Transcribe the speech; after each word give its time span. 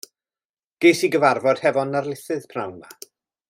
Ges 0.85 1.03
i 1.07 1.09
gyfarfod 1.17 1.61
hefo'n 1.67 1.95
narlithydd 1.97 2.49
p'nawn 2.55 2.77
'ma. 2.81 2.93